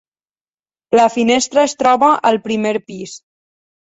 [0.99, 3.17] La finestra es troba al primer pis.